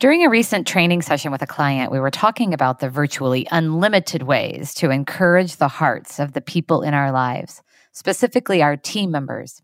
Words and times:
During 0.00 0.24
a 0.24 0.30
recent 0.30 0.66
training 0.66 1.02
session 1.02 1.30
with 1.30 1.42
a 1.42 1.46
client, 1.46 1.92
we 1.92 2.00
were 2.00 2.10
talking 2.10 2.54
about 2.54 2.78
the 2.78 2.88
virtually 2.88 3.46
unlimited 3.50 4.22
ways 4.22 4.72
to 4.76 4.88
encourage 4.90 5.56
the 5.56 5.68
hearts 5.68 6.18
of 6.18 6.32
the 6.32 6.40
people 6.40 6.80
in 6.80 6.94
our 6.94 7.12
lives, 7.12 7.60
specifically 7.92 8.62
our 8.62 8.78
team 8.78 9.10
members. 9.10 9.60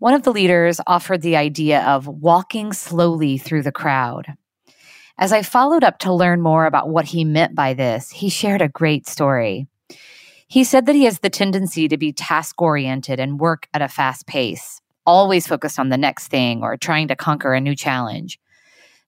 One 0.00 0.12
of 0.12 0.24
the 0.24 0.32
leaders 0.32 0.80
offered 0.88 1.22
the 1.22 1.36
idea 1.36 1.84
of 1.84 2.08
walking 2.08 2.72
slowly 2.72 3.38
through 3.38 3.62
the 3.62 3.70
crowd. 3.70 4.34
As 5.18 5.32
I 5.32 5.42
followed 5.42 5.84
up 5.84 6.00
to 6.00 6.12
learn 6.12 6.40
more 6.40 6.66
about 6.66 6.88
what 6.88 7.04
he 7.04 7.24
meant 7.24 7.54
by 7.54 7.74
this, 7.74 8.10
he 8.10 8.30
shared 8.30 8.60
a 8.60 8.68
great 8.68 9.06
story. 9.06 9.68
He 10.48 10.64
said 10.64 10.86
that 10.86 10.96
he 10.96 11.04
has 11.04 11.20
the 11.20 11.30
tendency 11.30 11.86
to 11.86 11.96
be 11.96 12.12
task 12.12 12.60
oriented 12.60 13.20
and 13.20 13.38
work 13.38 13.68
at 13.72 13.82
a 13.82 13.88
fast 13.88 14.26
pace, 14.26 14.80
always 15.06 15.46
focused 15.46 15.78
on 15.78 15.90
the 15.90 15.96
next 15.96 16.26
thing 16.26 16.64
or 16.64 16.76
trying 16.76 17.06
to 17.06 17.14
conquer 17.14 17.54
a 17.54 17.60
new 17.60 17.76
challenge. 17.76 18.40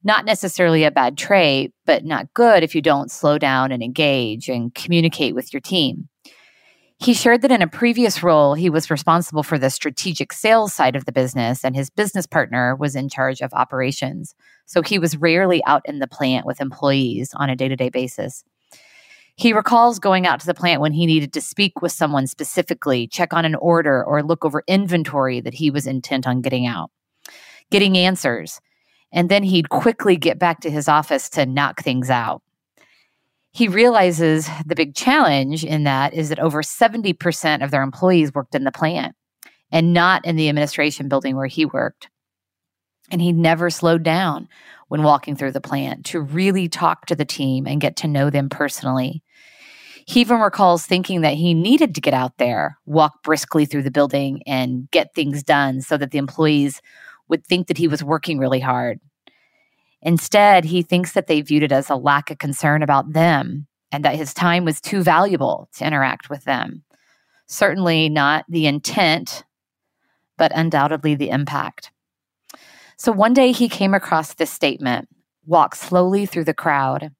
Not 0.06 0.24
necessarily 0.24 0.84
a 0.84 0.92
bad 0.92 1.18
trait, 1.18 1.74
but 1.84 2.04
not 2.04 2.32
good 2.32 2.62
if 2.62 2.76
you 2.76 2.80
don't 2.80 3.10
slow 3.10 3.38
down 3.38 3.72
and 3.72 3.82
engage 3.82 4.48
and 4.48 4.72
communicate 4.72 5.34
with 5.34 5.52
your 5.52 5.60
team. 5.60 6.08
He 7.00 7.12
shared 7.12 7.42
that 7.42 7.50
in 7.50 7.60
a 7.60 7.66
previous 7.66 8.22
role, 8.22 8.54
he 8.54 8.70
was 8.70 8.88
responsible 8.88 9.42
for 9.42 9.58
the 9.58 9.68
strategic 9.68 10.32
sales 10.32 10.72
side 10.72 10.94
of 10.94 11.06
the 11.06 11.12
business, 11.12 11.64
and 11.64 11.74
his 11.74 11.90
business 11.90 12.24
partner 12.24 12.76
was 12.76 12.94
in 12.94 13.08
charge 13.08 13.40
of 13.40 13.52
operations. 13.52 14.36
So 14.64 14.80
he 14.80 15.00
was 15.00 15.16
rarely 15.16 15.60
out 15.64 15.82
in 15.86 15.98
the 15.98 16.06
plant 16.06 16.46
with 16.46 16.60
employees 16.60 17.32
on 17.34 17.50
a 17.50 17.56
day 17.56 17.66
to 17.66 17.74
day 17.74 17.88
basis. 17.88 18.44
He 19.34 19.52
recalls 19.52 19.98
going 19.98 20.24
out 20.24 20.38
to 20.38 20.46
the 20.46 20.54
plant 20.54 20.80
when 20.80 20.92
he 20.92 21.06
needed 21.06 21.32
to 21.32 21.40
speak 21.40 21.82
with 21.82 21.90
someone 21.90 22.28
specifically, 22.28 23.08
check 23.08 23.32
on 23.32 23.44
an 23.44 23.56
order, 23.56 24.04
or 24.04 24.22
look 24.22 24.44
over 24.44 24.62
inventory 24.68 25.40
that 25.40 25.54
he 25.54 25.68
was 25.68 25.84
intent 25.84 26.28
on 26.28 26.42
getting 26.42 26.64
out, 26.64 26.92
getting 27.72 27.98
answers. 27.98 28.60
And 29.12 29.28
then 29.28 29.42
he'd 29.42 29.68
quickly 29.68 30.16
get 30.16 30.38
back 30.38 30.60
to 30.60 30.70
his 30.70 30.88
office 30.88 31.28
to 31.30 31.46
knock 31.46 31.82
things 31.82 32.10
out. 32.10 32.42
He 33.52 33.68
realizes 33.68 34.48
the 34.66 34.74
big 34.74 34.94
challenge 34.94 35.64
in 35.64 35.84
that 35.84 36.12
is 36.12 36.28
that 36.28 36.38
over 36.38 36.62
70% 36.62 37.64
of 37.64 37.70
their 37.70 37.82
employees 37.82 38.34
worked 38.34 38.54
in 38.54 38.64
the 38.64 38.72
plant 38.72 39.16
and 39.72 39.94
not 39.94 40.24
in 40.26 40.36
the 40.36 40.48
administration 40.48 41.08
building 41.08 41.36
where 41.36 41.46
he 41.46 41.64
worked. 41.64 42.08
And 43.10 43.22
he 43.22 43.32
never 43.32 43.70
slowed 43.70 44.02
down 44.02 44.48
when 44.88 45.02
walking 45.02 45.36
through 45.36 45.52
the 45.52 45.60
plant 45.60 46.04
to 46.06 46.20
really 46.20 46.68
talk 46.68 47.06
to 47.06 47.16
the 47.16 47.24
team 47.24 47.66
and 47.66 47.80
get 47.80 47.96
to 47.96 48.08
know 48.08 48.30
them 48.30 48.48
personally. 48.48 49.22
He 50.06 50.20
even 50.20 50.38
recalls 50.38 50.86
thinking 50.86 51.22
that 51.22 51.34
he 51.34 51.52
needed 51.52 51.94
to 51.94 52.00
get 52.00 52.14
out 52.14 52.38
there, 52.38 52.78
walk 52.86 53.22
briskly 53.24 53.64
through 53.64 53.82
the 53.82 53.90
building, 53.90 54.42
and 54.46 54.88
get 54.90 55.14
things 55.14 55.42
done 55.42 55.80
so 55.80 55.96
that 55.96 56.12
the 56.12 56.18
employees 56.18 56.80
would 57.28 57.46
think 57.46 57.66
that 57.68 57.78
he 57.78 57.88
was 57.88 58.04
working 58.04 58.38
really 58.38 58.60
hard. 58.60 59.00
Instead, 60.02 60.64
he 60.64 60.82
thinks 60.82 61.12
that 61.12 61.26
they 61.26 61.40
viewed 61.40 61.62
it 61.62 61.72
as 61.72 61.90
a 61.90 61.96
lack 61.96 62.30
of 62.30 62.38
concern 62.38 62.82
about 62.82 63.12
them 63.12 63.66
and 63.90 64.04
that 64.04 64.16
his 64.16 64.34
time 64.34 64.64
was 64.64 64.80
too 64.80 65.02
valuable 65.02 65.68
to 65.76 65.86
interact 65.86 66.30
with 66.30 66.44
them. 66.44 66.84
Certainly 67.46 68.08
not 68.08 68.44
the 68.48 68.66
intent, 68.66 69.44
but 70.36 70.52
undoubtedly 70.54 71.14
the 71.14 71.30
impact. 71.30 71.90
So 72.98 73.12
one 73.12 73.34
day 73.34 73.52
he 73.52 73.68
came 73.68 73.94
across 73.94 74.34
this 74.34 74.50
statement 74.50 75.08
walk 75.46 75.74
slowly 75.74 76.26
through 76.26 76.44
the 76.44 76.54
crowd. 76.54 77.12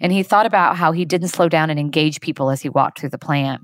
And 0.00 0.12
he 0.12 0.22
thought 0.22 0.46
about 0.46 0.76
how 0.76 0.90
he 0.92 1.04
didn't 1.04 1.28
slow 1.28 1.48
down 1.48 1.70
and 1.70 1.78
engage 1.78 2.20
people 2.20 2.50
as 2.50 2.60
he 2.60 2.68
walked 2.68 2.98
through 2.98 3.10
the 3.10 3.18
plant. 3.18 3.62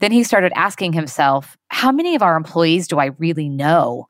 Then 0.00 0.10
he 0.10 0.24
started 0.24 0.52
asking 0.54 0.94
himself, 0.94 1.58
how 1.68 1.92
many 1.92 2.14
of 2.14 2.22
our 2.22 2.36
employees 2.36 2.88
do 2.88 2.98
I 2.98 3.06
really 3.18 3.50
know? 3.50 4.08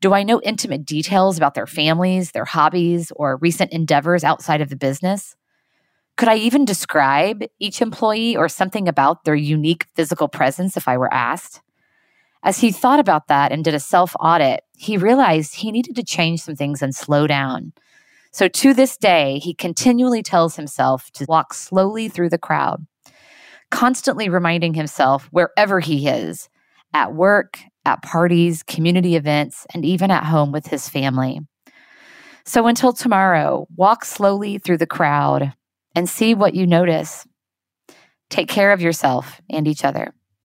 Do 0.00 0.14
I 0.14 0.22
know 0.22 0.40
intimate 0.40 0.86
details 0.86 1.36
about 1.36 1.54
their 1.54 1.66
families, 1.66 2.30
their 2.30 2.46
hobbies, 2.46 3.12
or 3.16 3.36
recent 3.36 3.72
endeavors 3.72 4.24
outside 4.24 4.62
of 4.62 4.70
the 4.70 4.76
business? 4.76 5.36
Could 6.16 6.28
I 6.28 6.36
even 6.36 6.64
describe 6.64 7.44
each 7.58 7.82
employee 7.82 8.36
or 8.36 8.48
something 8.48 8.88
about 8.88 9.24
their 9.24 9.34
unique 9.34 9.86
physical 9.94 10.28
presence 10.28 10.76
if 10.76 10.88
I 10.88 10.96
were 10.96 11.12
asked? 11.12 11.60
As 12.42 12.58
he 12.58 12.72
thought 12.72 13.00
about 13.00 13.28
that 13.28 13.52
and 13.52 13.62
did 13.62 13.74
a 13.74 13.80
self 13.80 14.16
audit, 14.18 14.62
he 14.76 14.96
realized 14.96 15.56
he 15.56 15.70
needed 15.70 15.96
to 15.96 16.02
change 16.02 16.40
some 16.40 16.56
things 16.56 16.80
and 16.80 16.94
slow 16.94 17.26
down. 17.26 17.72
So 18.32 18.48
to 18.48 18.72
this 18.72 18.96
day, 18.96 19.38
he 19.38 19.52
continually 19.52 20.22
tells 20.22 20.56
himself 20.56 21.10
to 21.12 21.26
walk 21.28 21.52
slowly 21.52 22.08
through 22.08 22.30
the 22.30 22.38
crowd, 22.38 22.86
constantly 23.70 24.30
reminding 24.30 24.74
himself 24.74 25.28
wherever 25.30 25.80
he 25.80 26.08
is 26.08 26.48
at 26.94 27.14
work, 27.14 27.58
at 27.84 28.02
parties, 28.02 28.62
community 28.62 29.16
events, 29.16 29.66
and 29.74 29.84
even 29.84 30.10
at 30.10 30.24
home 30.24 30.52
with 30.52 30.66
his 30.66 30.88
family. 30.88 31.40
So 32.44 32.66
until 32.66 32.92
tomorrow, 32.92 33.66
walk 33.76 34.04
slowly 34.04 34.58
through 34.58 34.78
the 34.78 34.86
crowd 34.86 35.52
and 35.94 36.08
see 36.08 36.34
what 36.34 36.54
you 36.54 36.66
notice. 36.66 37.26
Take 38.28 38.48
care 38.48 38.72
of 38.72 38.80
yourself 38.80 39.40
and 39.50 39.66
each 39.66 39.84
other. 39.84 40.14